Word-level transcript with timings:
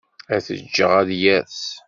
Ad 0.35 0.41
t-ǧǧeɣ 0.45 0.91
ad 1.01 1.09
yers. 1.21 1.61